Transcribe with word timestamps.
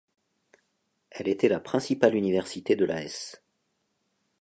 Elle 1.11 1.27
était 1.27 1.47
la 1.47 1.59
principale 1.59 2.15
université 2.15 2.75
de 2.75 2.85
la 2.85 3.03
Hesse. 3.03 3.43